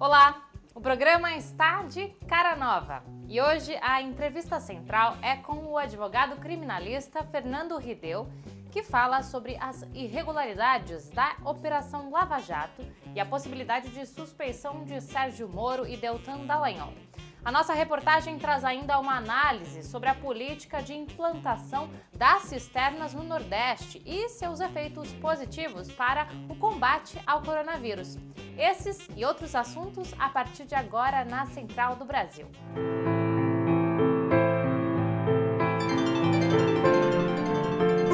[0.00, 5.76] Olá, o programa está de cara nova e hoje a entrevista central é com o
[5.76, 8.26] advogado criminalista Fernando Rideu,
[8.72, 12.82] que fala sobre as irregularidades da Operação Lava Jato
[13.14, 16.94] e a possibilidade de suspeição de Sérgio Moro e Deltan Dallagnol.
[17.42, 23.22] A nossa reportagem traz ainda uma análise sobre a política de implantação das cisternas no
[23.22, 28.18] Nordeste e seus efeitos positivos para o combate ao coronavírus.
[28.58, 32.46] Esses e outros assuntos a partir de agora na Central do Brasil.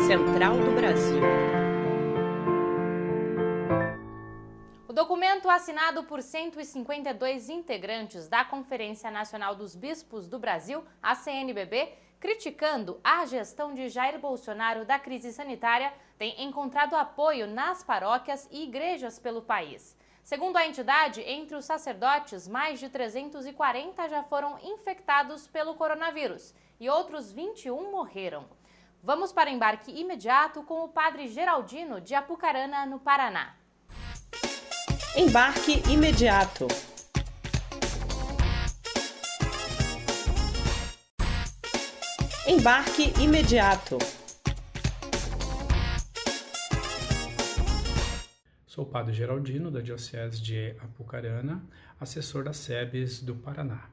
[0.07, 1.46] Central do Brasil.
[5.37, 12.99] Documento assinado por 152 integrantes da Conferência Nacional dos Bispos do Brasil, a CNBB, criticando
[13.05, 19.19] a gestão de Jair Bolsonaro da crise sanitária, tem encontrado apoio nas paróquias e igrejas
[19.19, 19.95] pelo país.
[20.23, 26.89] Segundo a entidade, entre os sacerdotes, mais de 340 já foram infectados pelo coronavírus e
[26.89, 28.49] outros 21 morreram.
[29.03, 33.55] Vamos para embarque imediato com o padre Geraldino de Apucarana, no Paraná.
[35.19, 36.69] Embarque imediato.
[42.47, 43.97] Embarque imediato.
[48.67, 51.65] Sou o padre Geraldino, da Diocese de Apucarana,
[51.99, 53.89] assessor da SEBES do Paraná.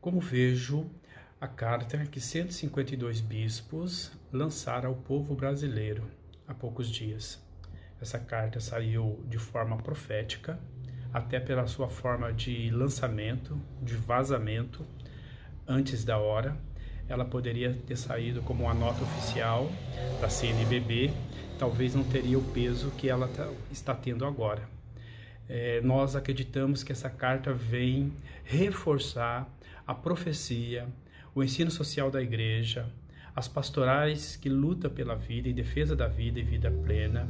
[0.00, 0.90] Como vejo
[1.38, 6.10] a carta que 152 bispos lançaram ao povo brasileiro
[6.48, 7.41] há poucos dias.
[8.02, 10.58] Essa carta saiu de forma profética,
[11.14, 14.84] até pela sua forma de lançamento, de vazamento,
[15.68, 16.56] antes da hora.
[17.08, 19.70] Ela poderia ter saído como uma nota oficial
[20.20, 21.12] da CNBB,
[21.60, 24.68] talvez não teria o peso que ela tá, está tendo agora.
[25.48, 29.48] É, nós acreditamos que essa carta vem reforçar
[29.86, 30.88] a profecia,
[31.36, 32.90] o ensino social da igreja,
[33.34, 37.28] as pastorais que luta pela vida, em defesa da vida e vida plena.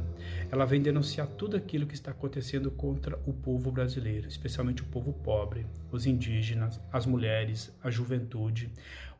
[0.51, 5.13] Ela vem denunciar tudo aquilo que está acontecendo contra o povo brasileiro, especialmente o povo
[5.13, 8.69] pobre, os indígenas, as mulheres, a juventude,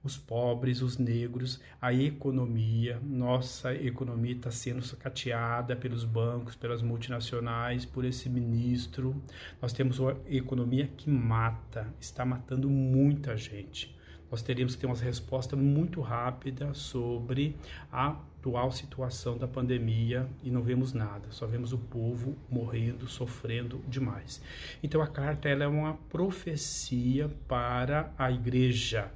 [0.03, 2.99] os pobres, os negros, a economia.
[3.01, 9.15] Nossa economia está sendo sacateada pelos bancos, pelas multinacionais, por esse ministro.
[9.61, 13.95] Nós temos uma economia que mata, está matando muita gente
[14.33, 17.55] nós teríamos que ter uma resposta muito rápida sobre
[17.91, 23.83] a atual situação da pandemia e não vemos nada, só vemos o povo morrendo, sofrendo
[23.87, 24.41] demais.
[24.81, 29.11] Então a carta ela é uma profecia para a igreja.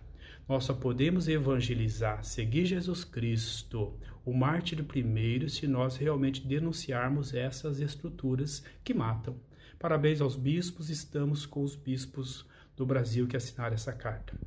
[0.48, 7.80] Nós só podemos evangelizar, seguir Jesus Cristo, o mártir primeiro, se nós realmente denunciarmos essas
[7.80, 9.36] estruturas que matam.
[9.80, 12.46] Parabéns aos bispos, estamos com os bispos
[12.76, 14.38] do Brasil que assinaram essa carta.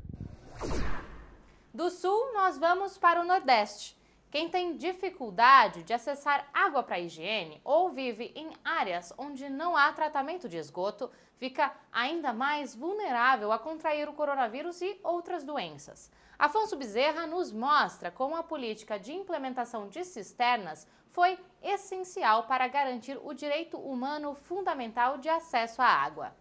[1.73, 3.99] Do sul, nós vamos para o Nordeste.
[4.31, 9.93] Quem tem dificuldade de acessar água para higiene ou vive em áreas onde não há
[9.93, 16.11] tratamento de esgoto, fica ainda mais vulnerável a contrair o coronavírus e outras doenças.
[16.39, 23.19] Afonso Bezerra nos mostra como a política de implementação de cisternas foi essencial para garantir
[23.25, 26.33] o direito humano fundamental de acesso à água.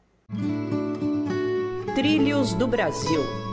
[1.96, 3.49] Trilhos do Brasil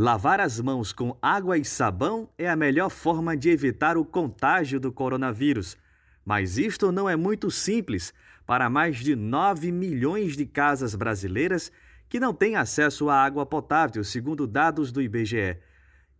[0.00, 4.78] Lavar as mãos com água e sabão é a melhor forma de evitar o contágio
[4.78, 5.76] do coronavírus.
[6.24, 8.14] Mas isto não é muito simples
[8.46, 11.72] para mais de 9 milhões de casas brasileiras
[12.08, 15.58] que não têm acesso à água potável, segundo dados do IBGE.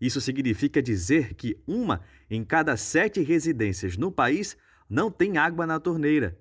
[0.00, 4.56] Isso significa dizer que uma em cada sete residências no país
[4.90, 6.36] não tem água na torneira.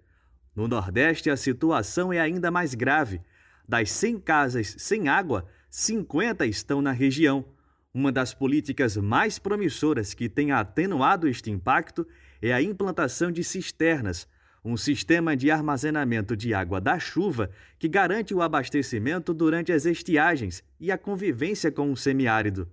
[0.56, 3.22] No Nordeste, a situação é ainda mais grave.
[3.70, 7.46] Das 100 casas sem água, 50 estão na região.
[7.94, 12.08] Uma das políticas mais promissoras que tem atenuado este impacto
[12.42, 14.28] é a implantação de cisternas,
[14.64, 17.50] um sistema de armazenamento de água da chuva
[17.80, 22.68] que garante o abastecimento durante as estiagens e a convivência com o semiárido.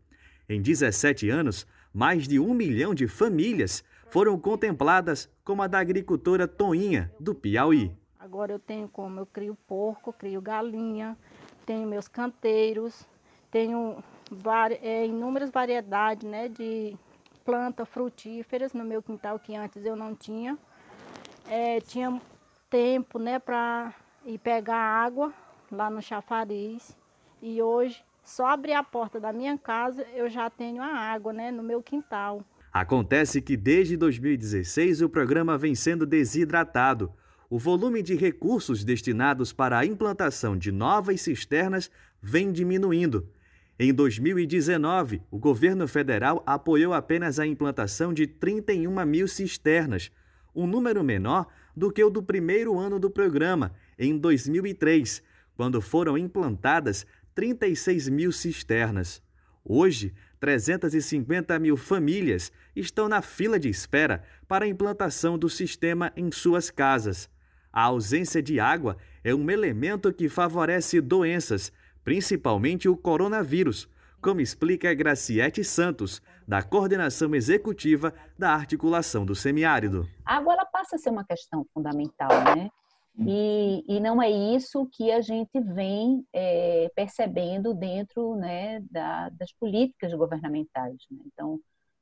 [0.49, 6.47] Em 17 anos, mais de um milhão de famílias foram contempladas, como a da agricultora
[6.47, 7.91] Toinha, do Piauí.
[8.19, 11.17] Agora eu tenho como eu crio porco, crio galinha,
[11.65, 13.07] tenho meus canteiros,
[13.51, 14.03] tenho
[14.83, 16.97] é, inúmeras variedades né, de
[17.45, 20.59] plantas frutíferas no meu quintal que antes eu não tinha.
[21.49, 22.21] É, tinha
[22.71, 23.93] tempo né, para
[24.25, 25.33] ir pegar água
[25.71, 26.97] lá no chafariz
[27.43, 31.51] e hoje só abrir a porta da minha casa eu já tenho a água né,
[31.51, 32.43] no meu quintal.
[32.73, 37.13] Acontece que desde 2016 o programa vem sendo desidratado
[37.51, 43.29] o volume de recursos destinados para a implantação de novas cisternas vem diminuindo.
[43.79, 50.11] Em 2019, o governo federal apoiou apenas a implantação de 31 mil cisternas,
[50.55, 51.47] um número menor
[51.77, 55.23] do que o do primeiro ano do programa, em 2003,
[55.57, 57.05] quando foram implantadas
[57.35, 59.21] 36 mil cisternas.
[59.65, 66.31] Hoje, 350 mil famílias estão na fila de espera para a implantação do sistema em
[66.31, 67.29] suas casas.
[67.75, 71.73] A ausência de água é um elemento que favorece doenças,
[72.05, 73.89] principalmente o coronavírus,
[74.23, 80.09] como explica Graciete Santos, da coordenação executiva da articulação do semiárido.
[80.25, 82.71] A água ela passa a ser uma questão fundamental, né?
[83.19, 89.53] E, e não é isso que a gente vem é, percebendo dentro né, da, das
[89.53, 90.97] políticas governamentais.
[91.11, 91.19] Né?
[91.27, 91.59] Então,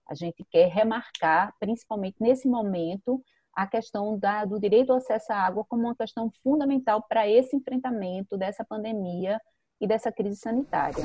[0.07, 3.23] a gente quer remarcar, principalmente nesse momento,
[3.55, 7.55] a questão da, do direito ao acesso à água como uma questão fundamental para esse
[7.57, 9.41] enfrentamento dessa pandemia
[9.81, 11.05] e dessa crise sanitária.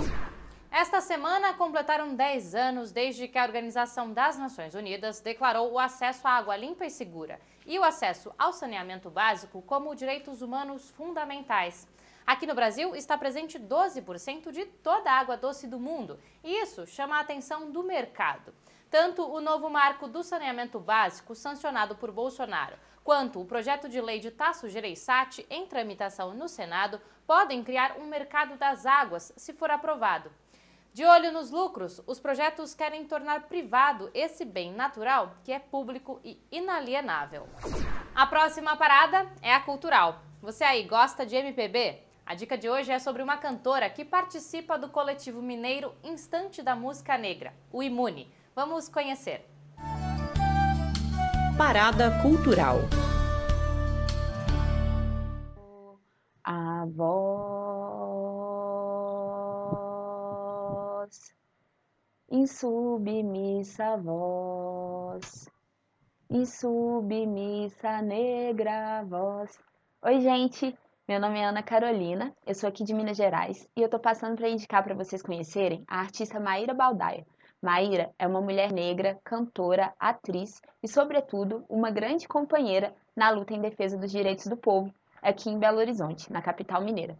[0.71, 6.27] Esta semana completaram 10 anos desde que a Organização das Nações Unidas declarou o acesso
[6.27, 11.87] à água limpa e segura e o acesso ao saneamento básico como direitos humanos fundamentais.
[12.25, 16.85] Aqui no Brasil está presente 12% de toda a água doce do mundo e isso
[16.85, 18.53] chama a atenção do mercado.
[18.89, 24.19] Tanto o novo marco do saneamento básico, sancionado por Bolsonaro, quanto o projeto de lei
[24.19, 29.69] de Tasso Gereissati, em tramitação no Senado, podem criar um mercado das águas, se for
[29.69, 30.31] aprovado.
[30.93, 36.19] De olho nos lucros, os projetos querem tornar privado esse bem natural que é público
[36.23, 37.47] e inalienável.
[38.15, 40.21] A próxima parada é a cultural.
[40.41, 42.01] Você aí gosta de MPB?
[42.25, 46.75] A dica de hoje é sobre uma cantora que participa do coletivo mineiro Instante da
[46.75, 48.33] Música Negra, o Imune.
[48.57, 49.45] Vamos conhecer.
[51.55, 52.79] Parada Cultural.
[56.43, 57.35] A voz,
[62.31, 65.47] insubmissa voz,
[66.27, 69.59] insubmissa negra voz.
[70.01, 70.75] Oi, gente!
[71.07, 74.35] Meu nome é Ana Carolina, eu sou aqui de Minas Gerais e eu tô passando
[74.35, 77.23] para indicar para vocês conhecerem a artista Maíra Baldaia.
[77.61, 83.61] Maíra é uma mulher negra, cantora, atriz e, sobretudo, uma grande companheira na luta em
[83.61, 87.17] defesa dos direitos do povo aqui em Belo Horizonte, na capital mineira.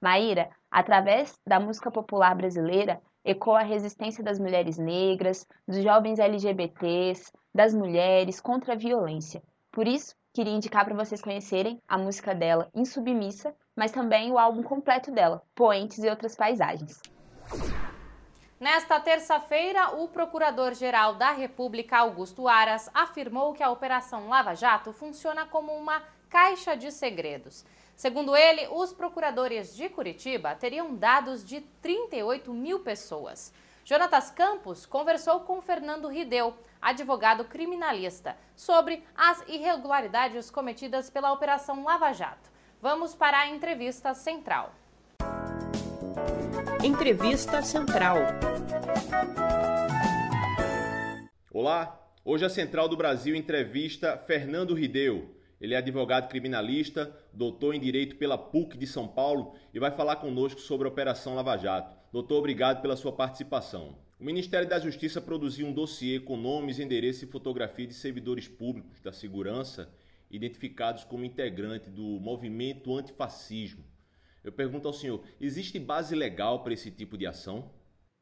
[0.00, 7.32] Maíra, através da música popular brasileira, ecoa a resistência das mulheres negras, dos jovens LGBTs,
[7.54, 9.42] das mulheres contra a violência.
[9.70, 14.62] Por isso, queria indicar para vocês conhecerem a música dela Insubmissa, mas também o álbum
[14.62, 17.00] completo dela, Poentes e Outras Paisagens.
[18.60, 25.46] Nesta terça-feira, o Procurador-Geral da República, Augusto Aras, afirmou que a Operação Lava Jato funciona
[25.46, 27.64] como uma caixa de segredos.
[27.94, 33.52] Segundo ele, os procuradores de Curitiba teriam dados de 38 mil pessoas.
[33.84, 36.52] Jonatas Campos conversou com Fernando Rideu,
[36.82, 42.50] advogado criminalista, sobre as irregularidades cometidas pela Operação Lava Jato.
[42.82, 44.72] Vamos para a entrevista central.
[46.84, 48.18] Entrevista Central.
[51.52, 55.34] Olá, hoje a Central do Brasil entrevista Fernando Rideu.
[55.60, 60.16] Ele é advogado criminalista, doutor em Direito pela PUC de São Paulo e vai falar
[60.16, 61.96] conosco sobre a Operação Lava Jato.
[62.12, 63.98] Doutor, obrigado pela sua participação.
[64.20, 69.00] O Ministério da Justiça produziu um dossiê com nomes, endereço e fotografia de servidores públicos
[69.00, 69.92] da segurança
[70.30, 73.84] identificados como integrante do movimento antifascismo.
[74.42, 77.70] Eu pergunto ao senhor: existe base legal para esse tipo de ação?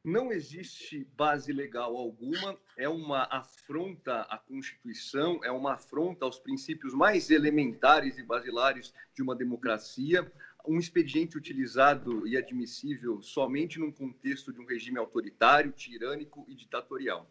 [0.03, 6.95] Não existe base legal alguma, é uma afronta à Constituição, é uma afronta aos princípios
[6.95, 10.31] mais elementares e basilares de uma democracia,
[10.65, 17.29] um expediente utilizado e admissível somente num contexto de um regime autoritário, tirânico e ditatorial.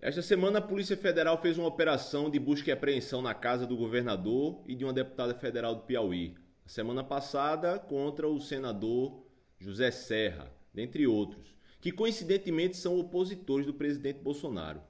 [0.00, 3.76] Esta semana, a Polícia Federal fez uma operação de busca e apreensão na casa do
[3.76, 6.34] governador e de uma deputada federal do Piauí
[6.66, 9.24] semana passada contra o senador
[9.58, 14.80] José Serra, dentre outros, que coincidentemente são opositores do presidente Bolsonaro.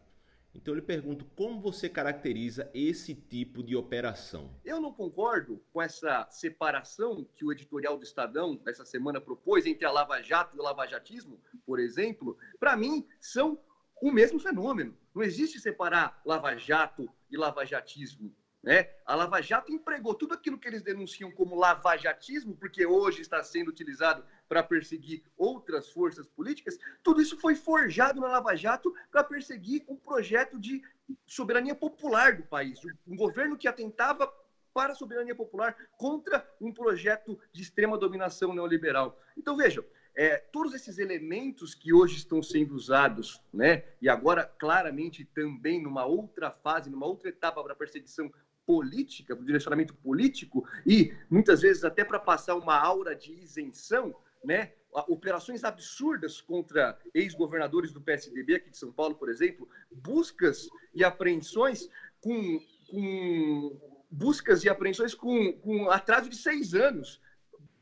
[0.54, 4.54] Então eu lhe pergunto, como você caracteriza esse tipo de operação?
[4.64, 9.84] Eu não concordo com essa separação que o editorial do Estadão essa semana propôs entre
[9.84, 12.38] a Lava Jato e o lavajatismo, por exemplo.
[12.60, 13.58] Para mim, são
[14.00, 14.96] o mesmo fenômeno.
[15.12, 18.32] Não existe separar Lava Jato e lavajatismo.
[18.64, 18.88] Né?
[19.04, 23.68] A Lava Jato empregou tudo aquilo que eles denunciam como lavajatismo, porque hoje está sendo
[23.68, 26.78] utilizado para perseguir outras forças políticas.
[27.02, 30.82] Tudo isso foi forjado na Lava Jato para perseguir um projeto de
[31.26, 34.32] soberania popular do país, um governo que atentava
[34.72, 39.20] para a soberania popular, contra um projeto de extrema dominação neoliberal.
[39.36, 39.84] Então, vejam,
[40.16, 46.04] é, todos esses elementos que hoje estão sendo usados, né, e agora claramente também numa
[46.04, 48.32] outra fase, numa outra etapa para perseguição
[48.66, 54.14] política, para o direcionamento político, e muitas vezes até para passar uma aura de isenção,
[54.42, 54.72] né,
[55.08, 61.88] operações absurdas contra ex-governadores do PSDB aqui de São Paulo, por exemplo, buscas e apreensões
[62.20, 63.80] com, com
[64.10, 67.20] buscas e apreensões com, com atraso de seis anos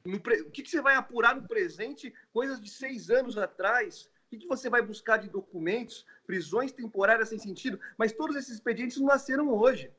[0.04, 4.10] no, o que, que, você vai apurar no presente, coisas de seis anos atrás?
[4.26, 7.78] O que, que você vai buscar de documentos, prisões temporárias sem sentido?
[7.96, 9.90] Mas todos esses expedientes não nasceram hoje.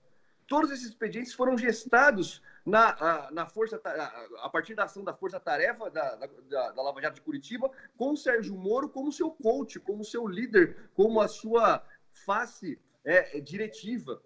[0.47, 3.81] Todos esses expedientes foram gestados na, na força,
[4.41, 8.11] a, partir da ação da Força Tarefa da, da, da Lava Jato de Curitiba, com
[8.11, 14.21] o Sérgio Moro como seu coach, como seu líder, como a sua face é, diretiva.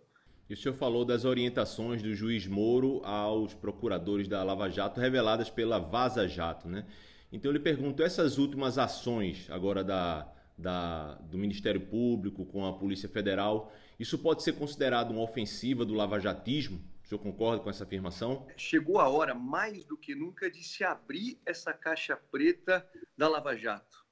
[0.50, 5.50] E o senhor falou das orientações do juiz Moro aos procuradores da Lava Jato reveladas
[5.50, 6.86] pela Vaza Jato, né?
[7.31, 12.73] Então eu lhe pergunto, essas últimas ações agora da, da, do Ministério Público com a
[12.73, 16.81] Polícia Federal, isso pode ser considerado uma ofensiva do lavajatismo?
[17.03, 18.47] O senhor concorda com essa afirmação?
[18.57, 22.85] Chegou a hora, mais do que nunca, de se abrir essa caixa preta
[23.17, 24.05] da Lava Jato.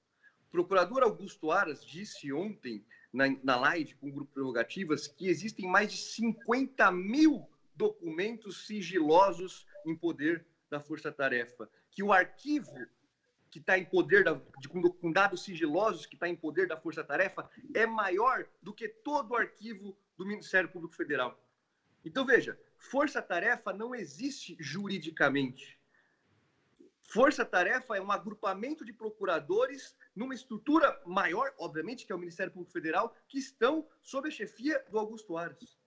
[0.47, 5.67] O procurador Augusto Aras disse ontem na, na live com o Grupo Prerrogativas que existem
[5.67, 11.69] mais de 50 mil documentos sigilosos em poder da Força Tarefa.
[11.91, 12.87] Que o arquivo
[13.55, 17.01] que está em poder, da, de, com dados sigilosos que está em poder da Força
[17.05, 21.41] Tarefa é maior do que todo o arquivo do Ministério Público Federal.
[22.03, 25.79] Então, veja, Força Tarefa não existe juridicamente.
[27.03, 32.73] Força-tarefa é um agrupamento de procuradores numa estrutura maior, obviamente, que é o Ministério Público
[32.73, 35.77] Federal, que estão sob a chefia do Augusto Aras.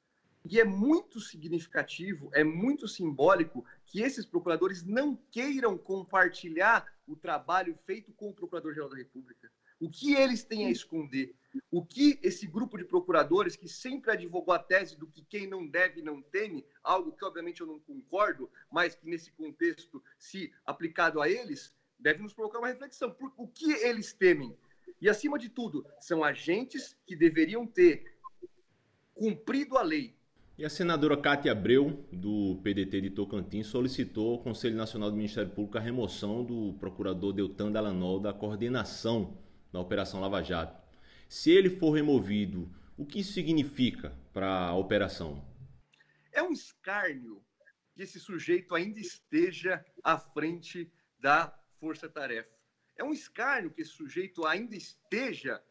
[0.42, 7.76] E é muito significativo, é muito simbólico que esses procuradores não queiram compartilhar o trabalho
[7.86, 9.50] feito com o Procurador-Geral da República.
[9.80, 11.34] O que eles têm a esconder?
[11.70, 15.66] O que esse grupo de procuradores, que sempre advogou a tese do que quem não
[15.66, 21.20] deve não teme, algo que obviamente eu não concordo, mas que nesse contexto, se aplicado
[21.20, 23.10] a eles, deve nos provocar uma reflexão.
[23.10, 24.56] Por, o que eles temem?
[25.00, 28.18] E, acima de tudo, são agentes que deveriam ter
[29.14, 30.17] cumprido a lei.
[30.58, 35.52] E a senadora Cátia Abreu, do PDT de Tocantins, solicitou ao Conselho Nacional do Ministério
[35.52, 39.38] Público a remoção do procurador Deltan Dallagnol da coordenação
[39.72, 40.76] da Operação Lava Jato.
[41.28, 45.46] Se ele for removido, o que isso significa para a operação?
[46.32, 47.40] É um escárnio
[47.94, 52.50] que esse sujeito ainda esteja à frente da força-tarefa.
[52.96, 55.62] É um escárnio que esse sujeito ainda esteja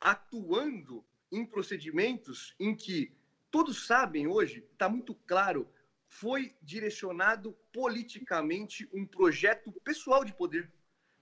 [0.00, 3.17] atuando em procedimentos em que
[3.50, 5.68] todos sabem hoje, está muito claro,
[6.06, 10.70] foi direcionado politicamente um projeto pessoal de poder.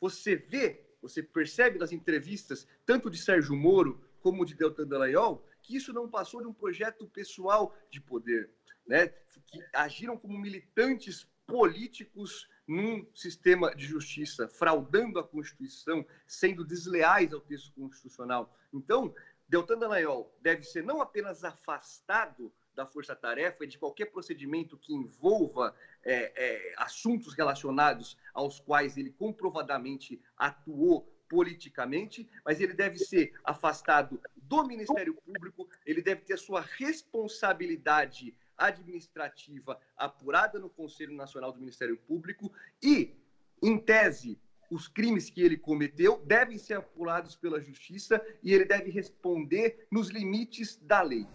[0.00, 5.76] Você vê você percebe nas entrevistas, tanto de Sérgio Moro como de Deltan Dallagnol, que
[5.76, 8.50] isso não passou de um projeto pessoal de poder,
[8.87, 9.09] né?
[9.47, 17.40] que agiram como militantes políticos num sistema de justiça, fraudando a Constituição, sendo desleais ao
[17.40, 18.52] texto constitucional.
[18.73, 19.14] Então,
[19.49, 25.75] Deltan Dallagnol deve ser não apenas afastado da força-tarefa e de qualquer procedimento que envolva
[26.04, 34.20] é, é, assuntos relacionados aos quais ele comprovadamente atuou politicamente, mas ele deve ser afastado
[34.37, 41.96] do Ministério Público, ele deve ter sua responsabilidade administrativa apurada no Conselho Nacional do Ministério
[41.96, 43.14] Público e,
[43.62, 44.38] em tese,
[44.70, 50.08] os crimes que ele cometeu devem ser apurados pela justiça e ele deve responder nos
[50.08, 51.26] limites da lei.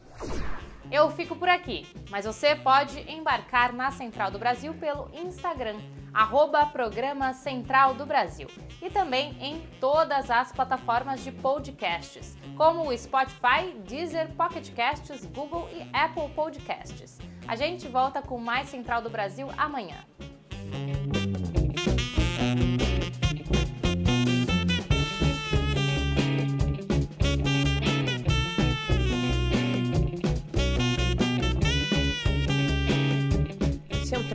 [0.91, 5.77] Eu fico por aqui, mas você pode embarcar na Central do Brasil pelo Instagram,
[6.13, 8.49] arroba Programa Central do Brasil,
[8.81, 15.69] e também em todas as plataformas de podcasts, como o Spotify, Deezer, Pocket Casts, Google
[15.71, 17.19] e Apple Podcasts.
[17.47, 19.95] A gente volta com mais Central do Brasil amanhã.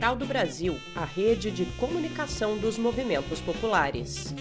[0.07, 4.33] Central do Brasil, a rede de comunicação dos movimentos populares.